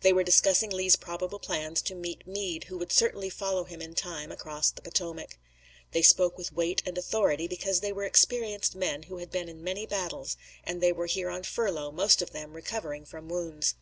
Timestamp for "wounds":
13.28-13.76